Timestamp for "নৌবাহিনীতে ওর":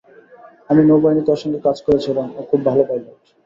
0.83-1.39